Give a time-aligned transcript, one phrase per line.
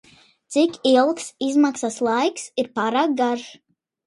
[0.53, 3.47] Cik ilgs izmaksas laiks ir pārāk garš?